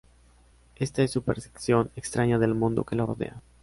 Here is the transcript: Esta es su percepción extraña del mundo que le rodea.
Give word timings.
Esta 0.77 1.03
es 1.03 1.11
su 1.11 1.21
percepción 1.21 1.91
extraña 1.95 2.39
del 2.39 2.55
mundo 2.55 2.85
que 2.85 2.95
le 2.95 3.05
rodea. 3.05 3.39